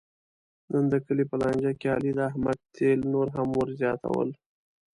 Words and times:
نن 0.71 0.83
د 0.91 0.93
کلي 1.05 1.23
په 1.31 1.35
لانجه 1.41 1.71
کې 1.79 1.87
علي 1.95 2.11
د 2.17 2.19
احمد 2.29 2.57
تېل 2.75 2.99
نور 3.13 3.27
هم 3.35 3.49
ور 3.57 3.69
زیاتول. 3.79 4.29